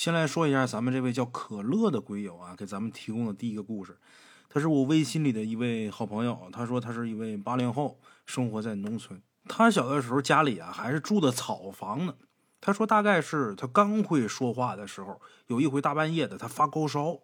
[0.00, 3.98] 先来说一下咱们这位叫可乐的鬼友啊，给咱们提供的第一个故事。
[4.48, 9.20] 他是我微信里的一位好朋友，他说他是一位八零后，生活在农村。
[9.46, 12.14] 他小的时候家里啊还是住的草房呢。
[12.62, 17.18] 他说大概是他刚会说话的时候，有一回大半夜的他发高烧，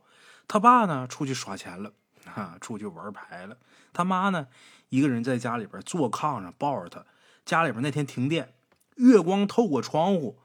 [0.47, 1.91] 他爸呢出去耍钱了，
[2.27, 3.57] 哈，出去玩牌了。
[3.95, 4.49] 他妈呢
[4.91, 7.03] 一个人在家里边坐炕上抱着他。
[7.47, 8.53] 家里边那天停电，
[8.97, 10.41] 月光透过窗户，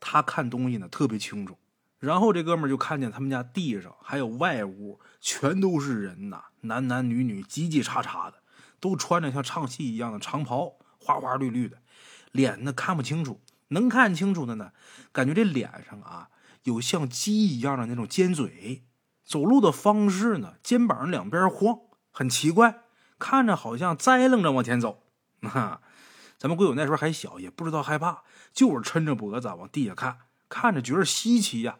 [0.00, 1.56] 他看东西呢特别清楚。
[1.98, 8.42] 然后这哥们就看见他们家地上还有外屋，全都是人呐，男男女女，叽叽喳喳的，
[8.78, 11.78] 都穿着像唱戏一样的长袍，花花绿绿的，
[12.32, 14.72] 脸呢看不清楚，能看清楚的呢，
[15.10, 16.28] 感觉这脸上啊
[16.64, 18.84] 有像鸡一样的那种尖嘴，
[19.24, 21.78] 走路的方式呢，肩膀两边晃，
[22.10, 22.82] 很奇怪，
[23.18, 25.02] 看着好像栽楞着往前走。
[25.40, 25.80] 哈，
[26.36, 30.18] 咱们鬼友那时候还小，也不知道害怕，就是抻着脖子往地下看，
[30.50, 31.78] 看着觉得稀奇呀。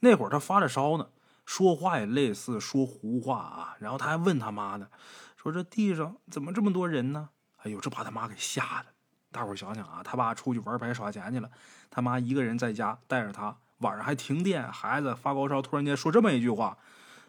[0.00, 1.08] 那会儿他发着烧呢，
[1.44, 3.76] 说话也类似说胡话啊。
[3.80, 4.88] 然后他还问他妈呢，
[5.36, 7.30] 说这地上怎么这么多人呢？
[7.62, 8.86] 哎呦，这把他妈给吓的。
[9.32, 11.50] 大伙想想啊，他爸出去玩牌耍钱去了，
[11.90, 16.78] 他妈一个人在家带着他，晚上还停电，孩子发高烧，突然间说这么一句话，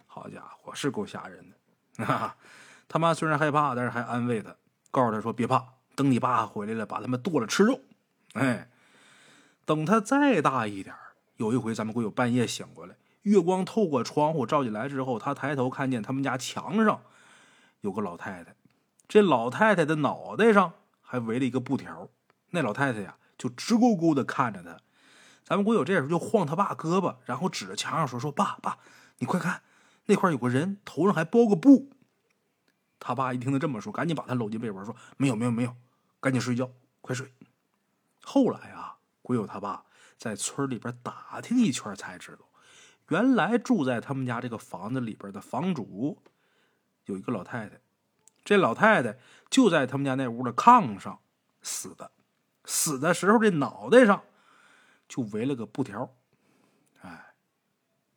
[0.06, 2.36] 好家伙，是够吓人的。
[2.88, 4.56] 他妈虽然害怕，但是还安慰他，
[4.91, 5.63] 告诉他说别怕，
[5.95, 7.81] 等你爸回来了，把他们剁了吃肉。
[8.34, 8.69] 哎，
[9.66, 10.95] 等他再大一点
[11.38, 17.02] 有一回，咱们鬼友半夜醒过来，月光透过窗户照进来之后，他抬头看见他们家墙上
[17.81, 18.55] 有个老太太，
[19.07, 22.09] 这老太太的脑袋上还围了一个布条。
[22.49, 24.79] 那老太太呀，就直勾勾的看着他。
[25.44, 28.79] 咱们鬼友这时候就晃他爸胳膊，然后指着墙上说：“说爸爸，
[29.19, 29.61] 你快看，
[30.07, 31.89] 那块有个人，头上还包个布。”
[32.99, 35.75] 他爸一听他这么说，赶紧把他搂进被窝，说：“没有，没有，没有，
[36.19, 37.31] 赶紧睡觉，快睡。”
[38.23, 39.83] 后来啊，鬼友他爸。
[40.17, 42.39] 在村里边打听一圈，才知道，
[43.09, 46.21] 原来住在他们家这个房子里边的房主
[47.05, 47.79] 有一个老太太，
[48.43, 51.19] 这老太太就在他们家那屋的炕上
[51.61, 52.11] 死的，
[52.66, 54.23] 死的时候这脑袋上
[55.07, 56.16] 就围了个布条。
[57.01, 57.33] 哎，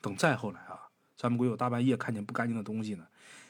[0.01, 3.07] 等再后来啊，咱们鬼友大半夜看见不干净的东西呢，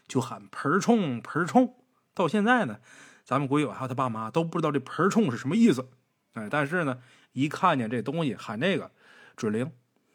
[0.08, 1.76] 就喊盆冲盆冲。
[2.12, 2.80] 到现在呢，
[3.24, 5.88] 咱们鬼友还有他爸妈都不知道这盆冲是什么意思。
[6.32, 7.00] 哎，但是呢。
[7.32, 8.90] 一看见这东西喊这个
[9.36, 9.70] 准灵，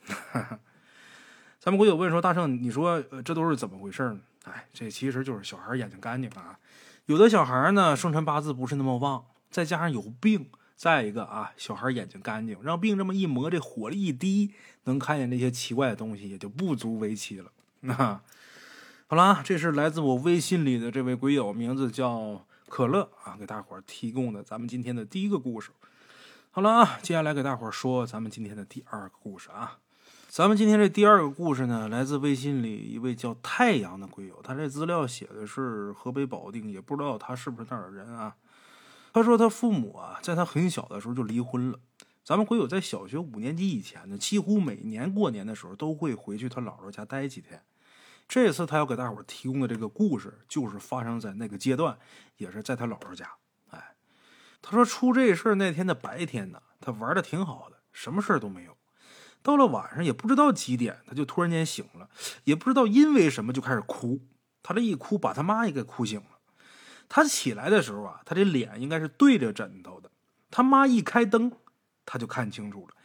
[1.60, 6.60] 咱们鬼友问说：“大圣，你说这都是怎么回事呢？”哎，这其实就是小孩眼睛干净啊。
[7.08, 17.52] 有的小孩呢，生辰八字不是那么旺，再加上有病，再一个啊，小孩眼睛干净，让病这么一磨，这火力一低，能看见那些奇怪的东西，也就不足为奇了。
[17.80, 17.94] 那
[19.08, 25.72] 好了，这是来自我微信里的这位鬼友，名字叫可乐啊，给大伙提供的咱们今天的第一个故事。
[26.56, 29.80] 好了啊，接下来给大伙儿说咱们今天的第二个故事啊。
[30.30, 38.38] 咱们今天这第二个故事呢，来自微信里一位叫太阳的鬼友，他这资料写的是河北保定，也不知道他是不是那儿的人啊。
[39.12, 41.80] 他说他父母啊，在他很小的时候就离婚了。
[42.24, 47.62] 咱们鬼友在小学五年级以前呢，几乎每年过年的时候都会回去他姥姥家待几天。
[48.30, 51.98] 这次他要给大伙提供的这个故事，就是发生在那个阶段，
[52.38, 53.30] 也是在他姥姥家。
[54.68, 58.76] 他说出这事儿那天的白天呢，他玩的挺好的，什么事儿都没有。
[59.44, 62.10] 到了晚上也不知道几点，他就突然间醒了，
[62.46, 64.20] 也不知道因为什么就开始哭。
[64.64, 66.40] 他这一哭，把他妈也给哭醒了。
[67.08, 70.10] 他起来的时候啊，他这脸应该是对着枕头的。
[70.50, 71.52] 他妈一开灯，
[72.04, 72.96] 他就看清楚了，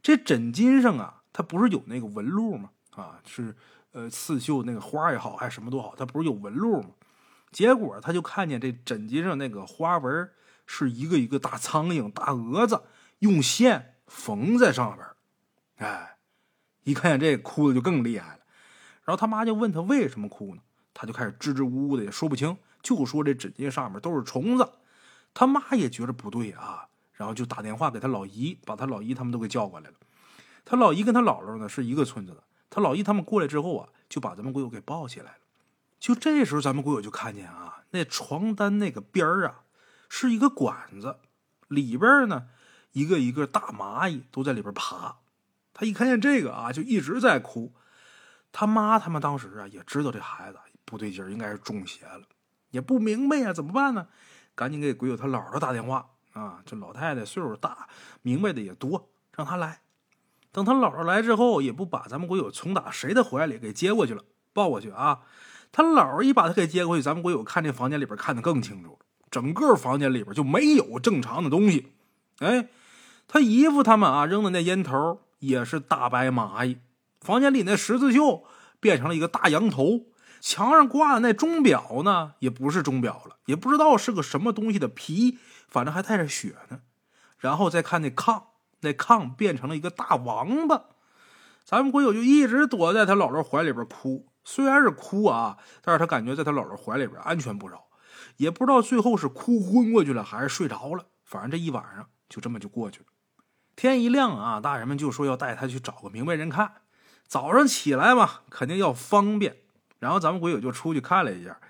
[0.00, 2.70] 这枕巾上啊，他不是有那个纹路吗？
[2.92, 3.56] 啊，是
[3.90, 6.90] 呃刺绣那个花也好，还是什么都好，他不是有纹路吗？
[7.50, 10.30] 结果他就看见这枕巾上那个花纹。
[10.72, 12.84] 是一个一个大苍蝇、大蛾子，
[13.18, 15.04] 用线缝在上边
[15.78, 16.16] 哎，
[16.84, 18.42] 一看见这哭的就更厉害了。
[19.02, 20.62] 然后他妈就问他为什么哭呢？
[20.94, 24.70] 他就开始支支吾吾的，也说不清，就说这枕巾上面都是虫子。
[25.34, 29.96] 他妈也觉得不对啊，然后就打电话给他老姨，把他老姨他们都给叫过来了。
[30.64, 35.38] 他老姨跟他姥姥呢是一个村子的，他老姨他们过来之后啊，就把咱们鬼友给抱起来了。
[35.98, 39.64] 就这时候，咱们鬼友就看见啊，那床单那个边儿啊。
[40.10, 41.16] 是一个管子，
[41.68, 42.48] 里边呢，
[42.92, 45.16] 一个一个大蚂蚁都在里边爬。
[45.72, 47.72] 他一看见这个啊，就一直在哭。
[48.52, 52.24] 他妈他们当时啊，也知道这孩子不对劲，应该是中邪了，
[52.70, 54.08] 也不明白呀，怎么办呢？
[54.56, 56.60] 赶紧给鬼友他姥姥打电话啊。
[56.66, 57.88] 这老太太岁数大，
[58.20, 59.80] 明白的也多，让他来。
[60.50, 65.20] 等他姥姥来之后，也不把咱们鬼友从打谁的怀里给接过去了，抱过去啊。
[65.70, 68.98] 他姥姥一把他给接过去，咱们鬼友看这房间里边看得更清楚。
[69.30, 71.92] 整个房间里边就没有正常的东西，
[72.38, 72.68] 哎，
[73.28, 76.78] 他姨夫他们啊扔的那烟头也是大白蚂蚁。
[77.20, 78.44] 房间里那十字绣
[78.80, 80.06] 变成了一个大羊头，
[80.40, 85.38] 墙上挂的那钟表呢，也不是钟表了，也不知道是个什么东西的皮，
[85.68, 86.80] 反正还带着血呢。
[87.38, 88.42] 然后再看那炕，
[88.80, 90.84] 那炕变成了一个大王八。
[91.64, 97.84] 咱们鬼友就一直躲在他姥姥怀里边哭，虽然是哭啊，但是他感觉在他姥姥怀里边安全不少。
[98.40, 101.04] 也不知道最后是哭昏过去了，还是睡着了。
[101.26, 103.06] 反正这一晚上就这么就过去了。
[103.76, 106.76] 天一亮啊，大人们就说要带他去找个明白人看。
[107.26, 109.58] 早上起来嘛，肯定要方便。
[109.98, 111.60] 然后咱们鬼友就出去看了一下，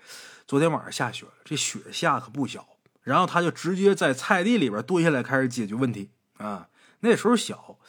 [0.47, 2.65] 昨天晚上下雪了，这雪下可不小。
[3.01, 6.69] 然后他就直接在菜地里边蹲下来开始解决问题啊。
[7.01, 7.79] 那时候小，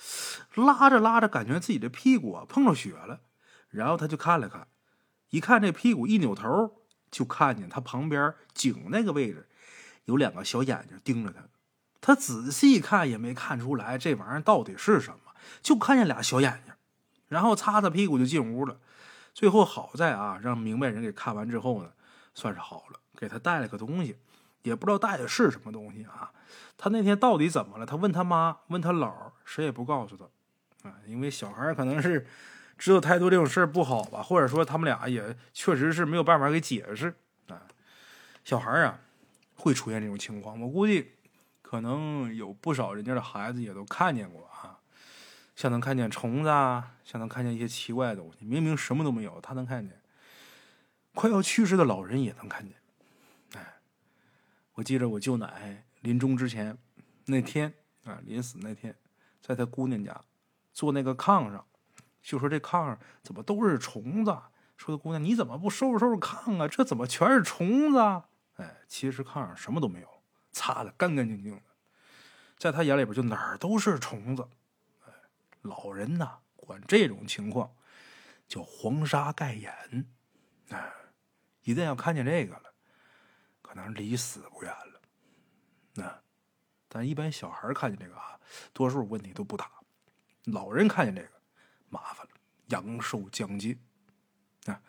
[0.56, 3.20] 拉着拉着，感觉自己的屁股啊碰着雪了。
[3.70, 4.66] 然后他就看了看，
[5.30, 6.81] 一看这屁股，一扭头
[7.12, 9.46] 就看见他旁边井那个位置
[10.06, 11.42] 有两个小眼睛盯着他。
[12.00, 15.32] 他仔细看也没看出来这玩意儿到底是什么，
[15.62, 16.74] 就看见俩小眼睛。
[17.28, 18.78] 然后擦擦屁股就进屋了。
[19.32, 21.90] 最后好在啊，让明白人给看完之后呢，
[22.34, 24.18] 算是好了，给他带了个东西，
[24.62, 26.32] 也不知道带的是什么东西啊。
[26.76, 27.86] 他那天到底怎么了？
[27.86, 30.96] 他问他妈，问他姥，谁也不告诉他啊。
[31.06, 32.26] 因为小孩可能是
[32.78, 37.14] 知道太多这种事儿不好吧，或者说他们俩也确实是没有办法给解释
[37.48, 37.62] 啊。
[38.44, 39.00] 小孩啊，
[39.54, 41.12] 会出现这种情况，我估计
[41.62, 44.78] 可能有不少人家的孩子也都看见过啊。
[45.54, 50.00] 像能看见虫子啊，像能看见一些奇怪的东西，明明什么都没有，他能看见。
[51.14, 52.74] 快要去世的老人也能看见。
[53.54, 53.74] 哎，
[54.72, 56.76] 我记着我舅奶临终之前
[57.26, 57.72] 那天
[58.04, 58.96] 啊，临死那天，
[59.42, 60.18] 在他姑娘家
[60.72, 61.64] 坐那个炕上，
[62.22, 64.30] 就说这炕上怎么都是虫子？
[64.76, 66.66] 说他姑娘你怎么不收拾收拾炕啊？
[66.66, 67.98] 这怎么全是虫子？
[68.56, 70.08] 哎，其实炕上什么都没有，
[70.50, 71.62] 擦的干干净净的。
[72.56, 74.48] 在他眼里边就哪儿都是虫子。
[75.62, 77.74] 老人呐，管这种情况
[78.48, 80.06] 叫黄沙盖眼。
[80.70, 80.92] 哎，
[81.62, 82.72] 一旦要看见这个了，
[83.62, 85.00] 可能离死不远了。
[85.94, 86.22] 那，
[86.88, 88.38] 但一般小孩看见这个啊，
[88.72, 89.70] 多数问题都不大。
[90.44, 91.41] 老人看见这个，
[91.92, 92.32] 麻烦了，
[92.68, 93.78] 阳寿将近。
[94.64, 94.80] 啊，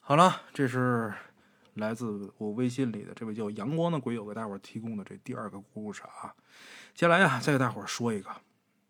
[0.00, 1.12] 好了，这是
[1.74, 6.34] 来自我微信里的这位叫阳光的鬼友给大伙提供的这第二个故事啊。
[6.94, 8.30] 接下来呀，再给大伙说一个。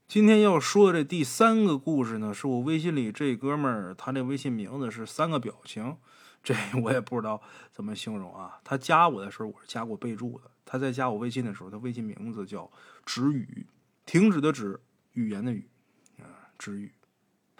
[0.06, 5.96] 今天要说的这第三个故事呢，是我微信里这哥们儿，他这微信名字是三个表情，
[6.42, 7.42] 这我也不知道
[7.72, 8.60] 怎么形容啊。
[8.62, 10.50] 他加我的时候，我是加过备注的。
[10.66, 12.70] 他在加我微信的时候，他微信名字叫
[13.04, 13.66] “止语”，
[14.06, 14.80] 停止的止，
[15.12, 15.68] 语言的语，
[16.18, 16.92] 啊，止语。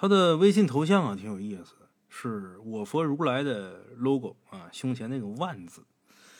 [0.05, 1.77] 他的微信头像啊，挺有意思，
[2.11, 5.83] 是我佛如来的 logo 啊，胸前那个万字。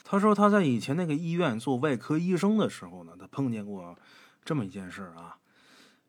[0.05, 3.97] 他说他在以前那个医院做外科医生的时候呢，他碰见过
[4.45, 5.39] 这么一件事啊。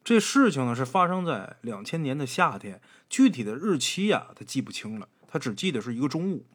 [0.04, 6.46] 这事情呢是发生在两千年的夏天，具体的日期呀他记不清了，他只记得是一个中午，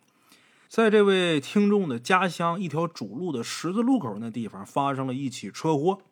[0.68, 6.02] 在这位听众的家乡一条主路的十字路口那地方发生了一起车祸。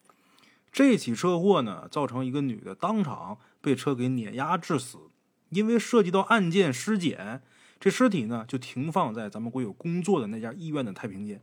[0.72, 4.98] 这起车祸呢，造成一个女的当场被车给碾压致死。
[5.50, 7.42] 因为涉及到案件尸检，
[7.80, 11.40] 这尸体呢就停放在咱们国有工作的那家医院的太平间。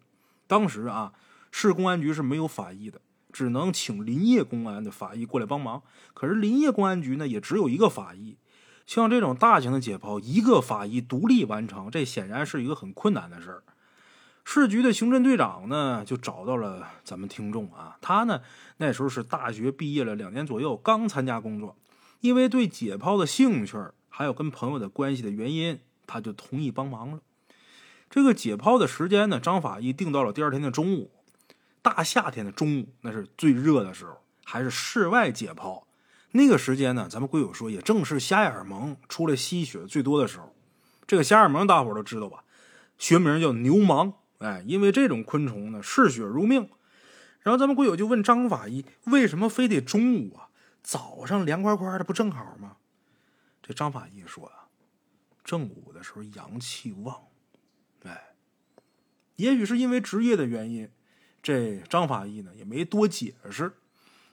[0.47, 1.13] 当时啊，
[1.51, 3.01] 市公安局是没有法医的。
[3.33, 5.83] 只能请林业公安的法医过来帮忙，
[6.13, 8.37] 可是林业公安局呢也只有一个法医，
[8.85, 13.63] 像这种大型的解剖，一个法医独立完成，这显然是一个很困难的事儿。
[14.47, 18.41] 市局的刑侦队长呢就找到了咱们听众啊，他呢
[18.77, 21.75] 那时候是大学毕业了两年左右，刚参加工作，
[22.21, 23.75] 因为对解剖的兴趣，
[24.07, 27.19] 还有跟朋友的关系的原因，他就同意帮忙了。
[28.09, 31.11] 这个解剖的时间呢，张法医定到了第二天的中午。
[31.81, 35.83] 大夏天的中午，那是最热的时候，还是室外解剖。
[36.31, 40.53] 那个时间呢，咱们龟友说，也正是瞎眼萌出来吸血最多的时候。
[41.07, 42.43] 这个瞎眼萌，大伙都知道吧？
[42.97, 44.13] 学名叫牛虻。
[44.39, 46.69] 哎，因为这种昆虫呢，嗜血如命。
[47.41, 50.49] 然后咱们龟友就问张法医，为什么非得中午啊？
[50.81, 52.77] 早上凉快快的不正好吗？
[53.61, 54.67] 这张法医说啊，
[55.43, 57.27] 正午的时候阳气旺。
[58.03, 58.33] 哎，
[59.35, 60.89] 也许是因为职业的原因。
[61.41, 63.73] 这张法医呢也没多解释，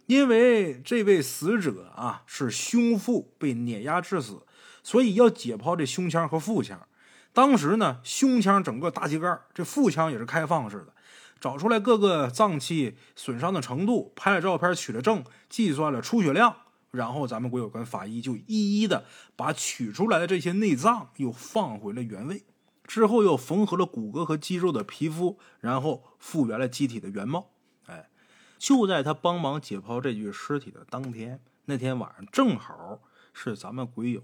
[0.06, 4.47] 因为这位死者啊是胸腹被碾压致死，
[4.82, 6.88] 所以要解剖这胸腔和腹腔。
[7.32, 10.92] 当时呢，胸腔整个大气盖，这腹腔也是开放式的，
[11.40, 16.54] 找出来各个脏器损伤的程度，拍了照片，取了证，计算了出血量，
[16.90, 22.44] 然后咱们国有关法医就一一的把取出来的这些内脏又放回了原位。
[22.84, 27.52] 之后又缝合了骨骼和肌肉的皮肤，然后复原了机体的原貌。
[27.86, 28.10] 哎，
[28.58, 33.00] 就在他帮忙解剖这具尸体的当天，那天晚上正好
[33.32, 34.22] 是咱们鬼友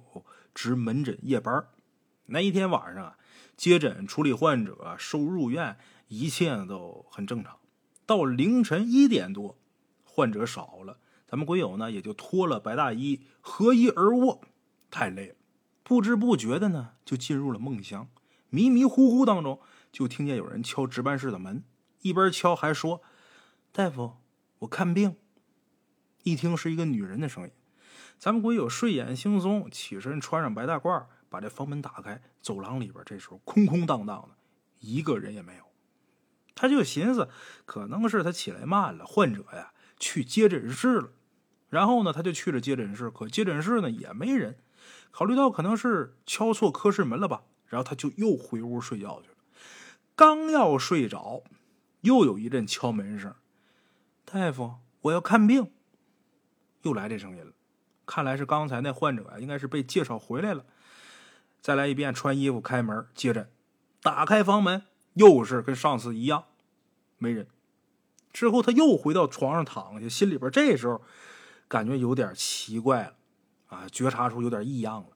[0.53, 1.65] 值门诊夜班
[2.31, 3.19] 那一天晚上啊，
[3.57, 7.59] 接诊、处理患者、收入院，一切都很正常。
[8.05, 9.59] 到凌晨一点多，
[10.05, 14.43] 患者少了，咱们鬼友呢也就脱了白大衣，合衣而卧。
[14.91, 15.37] 太累了，
[15.83, 18.09] 不知不觉的呢就进入了梦乡。
[18.51, 21.65] 迷迷糊糊当中，就听见有人敲值班室的门，
[22.03, 23.03] 一边敲还说
[23.73, 24.17] ：“大夫，
[24.61, 25.17] 我看病。”
[26.25, 27.51] 一听是一个女人的声音，
[28.19, 32.21] 咱们鬼友睡眼惺忪，起身穿上白大褂，把这房门打开。
[32.41, 34.37] 走廊里边这时候空空荡荡的，
[34.81, 35.65] 一个人也没有。
[36.55, 37.29] 他就寻思，
[37.65, 41.11] 可能是他起来慢了，患者呀去接诊室了。
[41.69, 44.59] 然后呢，他就去了接诊室，可接诊室呢也没人。
[45.11, 47.43] 考虑到可能是敲错科室门了吧。
[47.67, 49.37] 然后他就又回屋睡觉去了，
[50.17, 51.43] 刚要睡着，
[52.01, 53.35] 又有一阵敲门声。
[54.25, 55.71] 大夫，我要看病。
[56.81, 57.53] 又来这声音了，
[58.07, 60.65] 看来是刚才那患者啊，应该是被介绍回来了。
[61.61, 63.51] 再来一遍，穿衣服开门接诊，
[64.01, 64.85] 打开房门，
[65.15, 66.45] 又是跟上次一样，
[67.19, 67.49] 没人。
[68.33, 71.03] 之后他又回到床上躺下，心里边这时候
[71.67, 73.15] 感觉有点奇怪了，
[73.67, 75.09] 啊，觉察出有点异样了。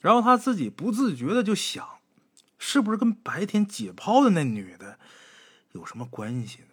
[0.00, 1.98] 然后他自己不自觉的就想，
[2.58, 4.98] 是不是跟白天解剖的那女的
[5.72, 6.68] 有什么关系呢？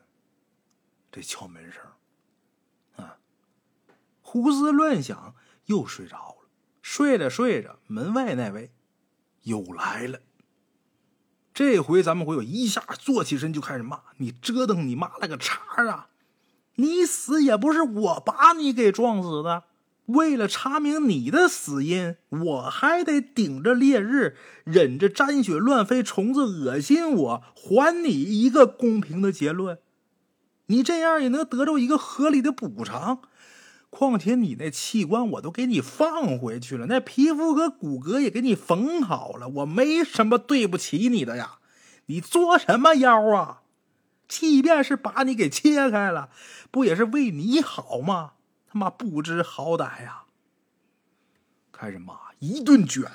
[1.11, 1.81] 这敲门声，
[2.95, 3.17] 啊，
[4.21, 6.49] 胡思乱想，又睡着了。
[6.81, 8.71] 睡着睡着，门外那位
[9.43, 10.19] 又来了。
[11.53, 16.07] 这回咱们会有一下坐起身就开始骂：“你折腾你妈了个叉啊！
[16.75, 19.63] 你死也不是我把你给撞死的。”
[20.07, 29.79] 为了查明你的死因，我还得顶着烈日，忍着沾血乱飞虫子恶心我，还你一个公平的结论。
[30.65, 33.21] 你这样也能得到一个合理的补偿。
[33.91, 41.59] 况且你那器官我都给你放回去了，那皮肤和骨骼也给你缝好了，我没什么对不起你的呀。
[42.07, 43.61] 你作什么妖啊？
[44.27, 46.29] 即便是把你给切开了，
[46.71, 48.33] 不也是为你好吗？
[48.67, 50.23] 他妈不知好歹呀！
[51.73, 53.11] 开始骂，一顿卷，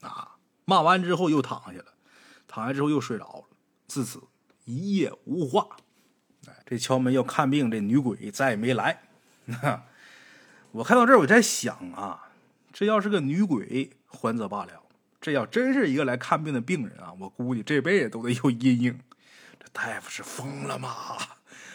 [0.00, 0.36] 啊！
[0.64, 1.92] 骂完之后又躺下了，
[2.48, 3.44] 躺下之后又睡着了。
[3.86, 4.22] 自此
[4.64, 5.76] 一夜无话。
[6.46, 9.02] 哎，这敲门要看病，这女鬼再也没来。
[9.60, 9.84] 哈
[10.74, 12.30] 我看到这儿，我在想啊，
[12.72, 14.72] 这要是个女鬼，还则罢了；
[15.20, 18.98] 这要真是一个来看病的病人啊，我估计这辈子都得有阴影。
[19.60, 20.90] 这大夫是疯了吗？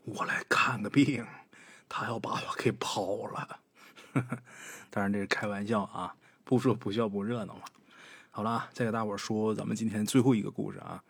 [0.04, 1.26] 我来看个病。
[1.88, 3.60] 他要把我给抛了，
[4.92, 6.14] 当然这是开玩笑啊，
[6.44, 7.62] 不说不笑不热闹嘛。
[8.32, 11.02] 好了，再给大伙说咱们今天最后一个故事啊，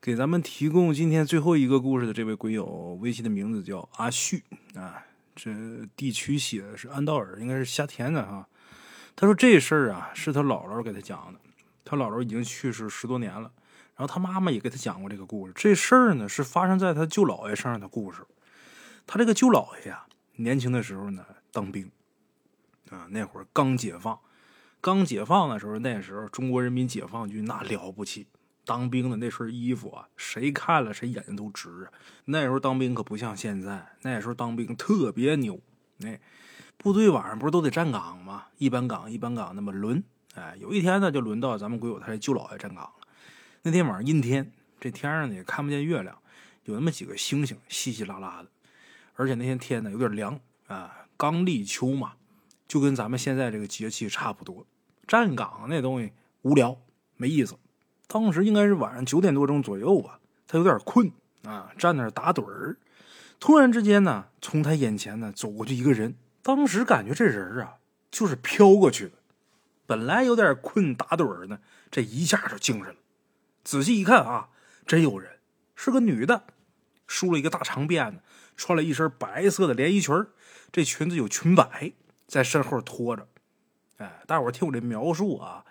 [0.00, 4.42] 给咱们提供今天最后一个故事的这位鬼友，微信的名字叫阿旭
[4.74, 5.04] 啊，
[5.42, 5.50] 这
[5.96, 8.46] 地区写的是安道尔，应该是夏天的哈。
[9.16, 11.40] 他说这事儿啊是他姥姥给他讲的，
[11.82, 13.50] 他姥姥已经去世十多年了，
[13.96, 15.52] 然后他妈妈也给他讲过这个故事。
[15.56, 18.22] 这事儿呢是发生在他舅姥爷身上的故事。
[19.06, 20.04] 他这个舅姥爷呀，
[20.36, 21.90] 年轻的时候呢当兵，
[22.90, 24.18] 啊，那会儿刚解放，
[24.82, 28.26] 刚解放的时候，那时候中国人民解放军那了不起，
[28.70, 31.88] 当兵的那身衣服啊，谁看了谁眼睛都直。
[32.26, 35.60] 那时候当兵可不像现在，那时候当兵特别牛。
[36.04, 36.20] 哎，
[36.76, 38.44] 部队晚上不是都得站岗吗？
[38.58, 40.04] 一班岗一班岗那么轮。
[40.36, 43.08] 哎，有一天呢，就轮到咱们鬼友他这舅姥爷站岗了。
[43.62, 46.16] 那天晚上阴天，这天上呢也看不见月亮，
[46.62, 48.48] 有那么几个星星稀稀拉拉的。
[49.14, 52.12] 而且那天天呢有点凉啊，刚立秋嘛，
[52.68, 54.64] 就跟咱们现在这个节气差不多。
[55.08, 56.12] 站岗那东西
[56.42, 56.78] 无聊
[57.16, 57.56] 没意思。
[58.12, 61.12] 当时应该是晚上九点多钟左右吧，他有点困
[61.44, 62.76] 啊，站那打盹儿。
[63.38, 66.16] 突然之间呢，从他眼前呢走过去一个人。
[66.42, 67.76] 当时感觉这人啊
[68.10, 69.12] 就是飘过去的。
[69.86, 72.96] 本来有点困打盹儿呢，这一下就精神了。
[73.62, 74.48] 仔细一看啊，
[74.84, 75.38] 真有人，
[75.76, 76.42] 是个女的，
[77.06, 78.18] 梳了一个大长辫子。
[78.56, 80.26] 穿了一身白色的连衣裙
[80.72, 81.92] 这裙子有裙摆
[82.26, 83.28] 在身后拖着。
[83.98, 85.64] 哎，大伙儿听我这描述啊，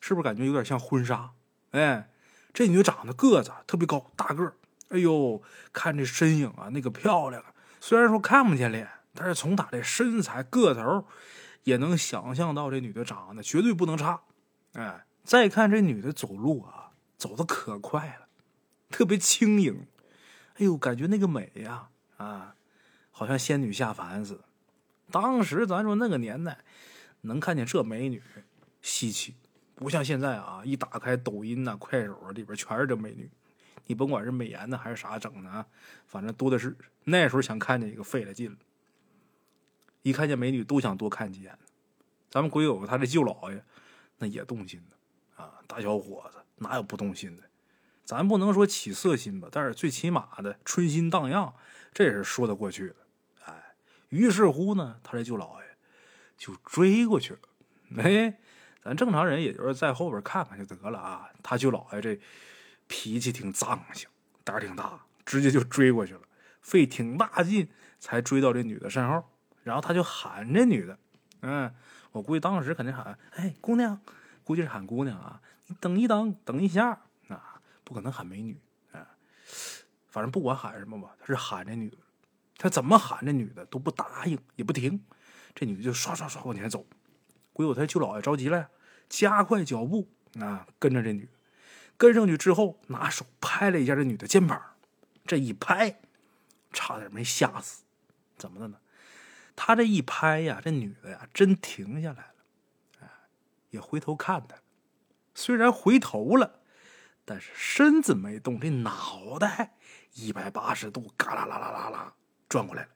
[0.00, 1.30] 是不是感觉有点像婚纱？
[1.76, 2.08] 哎，
[2.54, 4.54] 这女长得个子特别高，大个儿。
[4.88, 5.42] 哎呦，
[5.74, 7.44] 看这身影啊，那个漂亮。
[7.80, 11.06] 虽然说看不见脸，但是从她这身材个头，
[11.64, 14.22] 也能想象到这女的长得绝对不能差。
[14.72, 18.28] 哎，再看这女的走路啊，走的可快了，
[18.90, 19.86] 特别轻盈。
[20.54, 21.88] 哎呦，感觉那个美呀！
[22.16, 22.54] 啊，
[23.10, 24.44] 好像仙女下凡似的。
[25.10, 26.58] 当时咱说那个年代，
[27.20, 28.22] 能看见这美女
[28.80, 29.34] 稀奇，
[29.76, 30.62] 不像现在啊！
[30.64, 33.30] 一打开抖音呐、快手啊，里边全是这美女。
[33.86, 35.64] 你甭管是美颜的还是啥整的啊，
[36.06, 36.76] 反正多的是。
[37.04, 38.56] 那时候想看见一个费了劲了。
[40.02, 41.56] 一看见美女都想多看几眼。
[42.30, 43.64] 咱们鬼友他这舅姥爷
[44.18, 47.42] 那也动心的啊，大小伙子哪有不动心的？
[48.04, 51.54] 咱不能说起色心吧，但是最起码的春心荡漾，
[51.92, 52.96] 这也是说得过去的。
[53.44, 53.74] 哎，
[54.08, 55.76] 于是乎呢，他这舅姥爷
[56.38, 57.40] 就追过去了。
[57.98, 58.38] 哎，
[58.86, 61.28] 咱正常人也就是在后边看看就得了啊。
[61.42, 62.18] 他舅姥爷这
[62.86, 64.08] 脾气挺脏性，
[64.44, 66.20] 胆儿挺大，直接就追过去了，
[66.60, 69.24] 费挺大劲才追到这女的身后。
[69.64, 70.96] 然后他就喊这女的，
[71.40, 71.74] 嗯，
[72.12, 74.00] 我估计当时肯定喊：“哎，姑娘！”
[74.44, 76.90] 估计是喊姑娘啊，你等一等，等一下
[77.26, 78.56] 啊，不可能喊美女
[78.92, 79.02] 啊。
[80.06, 81.96] 反正不管喊什么吧，他是喊这女的，
[82.56, 85.04] 他怎么喊这女的都不答应，也不停，
[85.56, 86.86] 这女的就刷刷刷往前走。
[87.52, 88.68] 鬼友他舅姥爷着急了，
[89.08, 90.08] 加快脚步
[90.40, 91.32] 啊，跟着这女的，
[91.96, 94.60] 跟上去之后，拿手拍了一下这女的肩膀，
[95.26, 96.00] 这一拍，
[96.72, 97.84] 差点没吓死。
[98.36, 98.78] 怎么的呢？
[99.54, 102.34] 他这一拍呀，这女的呀，真停下来了，
[103.00, 103.08] 哎，
[103.70, 104.56] 也回头看他。
[105.34, 106.60] 虽然回头了，
[107.24, 109.76] 但是身子没动，这脑袋
[110.14, 112.14] 一百八十度，嘎啦啦啦啦啦
[112.48, 112.88] 转过来了，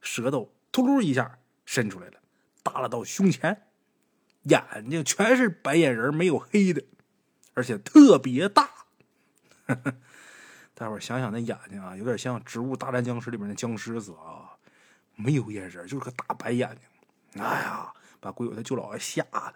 [0.00, 2.20] 舌头突噜一下伸出来了，
[2.62, 3.67] 耷拉到胸前，
[4.48, 6.84] 眼睛全是白眼仁，没有黑的，
[7.54, 8.70] 而且特别大。
[10.74, 14.54] 大伙想想那眼睛啊，有点像《植物大战僵尸》里面的僵尸子啊。
[15.20, 17.42] 没有眼神，就是个大白眼睛。
[17.42, 19.54] 哎呀，把鬼友他舅姥爷吓的。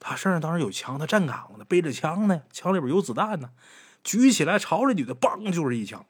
[0.00, 3.50] 他身上当时有枪，他站岗呢，背着枪呢，枪里边有子弹呢，
[4.02, 6.06] 举起来朝着女的，梆就是一枪。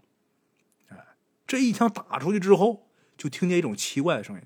[0.91, 0.97] 哎，
[1.45, 4.43] 这一枪打出去之后，就听见一种奇怪的声音。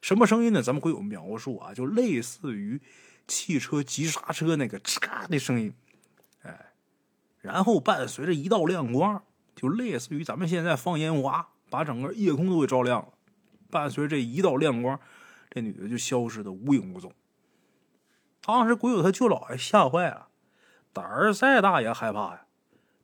[0.00, 0.62] 什么声音呢？
[0.62, 2.80] 咱们会有描述啊，就类似于
[3.26, 5.74] 汽车急刹车那个嚓的声音。
[6.42, 6.72] 哎，
[7.40, 9.22] 然后伴随着一道亮光，
[9.54, 13.08] 就类似于咱们现在放烟花，把整个夜空都给照亮了。
[13.70, 14.98] 伴随着这一道亮光，
[15.50, 17.12] 这女的就消失的无影无踪。
[18.40, 20.28] 当时鬼友他舅姥爷吓坏了，
[20.92, 22.46] 胆儿再大也害怕呀，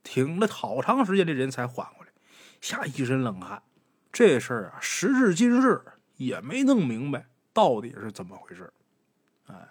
[0.02, 2.12] 挺了好长时间，这人才缓过来，
[2.62, 3.62] 吓一身冷汗。
[4.10, 5.82] 这事儿啊，时至今日
[6.16, 8.72] 也没弄明白到底是怎么回事。
[9.46, 9.68] 哎，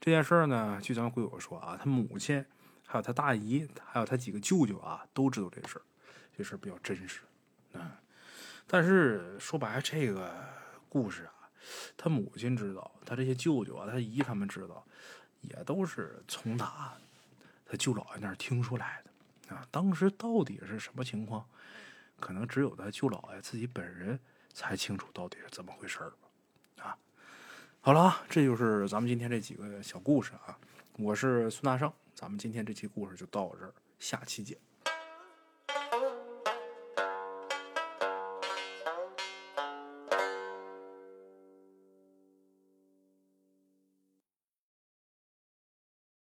[0.00, 2.44] 这件事呢，据咱们鬼友说啊，他母亲、
[2.86, 5.82] 还有他大姨、还有他几个舅舅啊，都知道这事儿，
[6.36, 7.20] 这事儿比较真实。
[7.72, 8.00] 啊。
[8.66, 10.48] 但是说白了，这个
[10.88, 11.50] 故事啊，
[11.96, 14.86] 他母亲知道，他这些舅舅啊，他姨他们知道，
[15.42, 16.94] 也都是从他
[17.66, 19.66] 他舅姥爷那儿听出来的啊。
[19.70, 21.46] 当时到底是什么情况，
[22.18, 24.18] 可能只有他舅姥爷自己本人
[24.54, 26.12] 才清楚到底是怎么回事儿
[26.80, 26.96] 啊。
[27.82, 30.56] 好了啊，这就是咱们今天这几个小故事啊。
[30.96, 34.56] 我是孙大圣，咱们今天这期故事就到这儿，下期见。